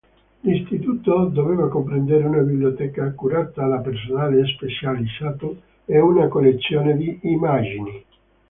L'Istituto 0.39 1.25
doveva 1.25 1.69
comprendere 1.69 2.25
una 2.25 2.41
biblioteca, 2.41 3.11
curata 3.11 3.67
da 3.67 3.77
personale 3.81 4.47
specializzato, 4.47 5.61
e 5.85 5.99
una 5.99 6.27
collezione 6.27 6.97
di 6.97 7.19
immagini. 7.25 8.03